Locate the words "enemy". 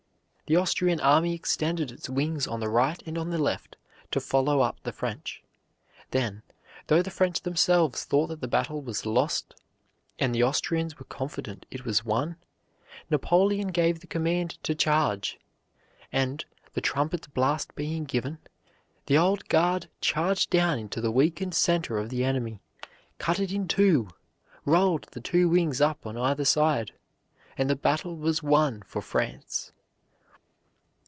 22.25-22.59